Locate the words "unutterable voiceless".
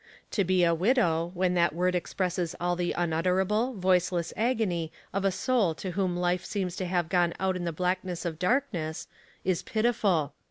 2.93-4.33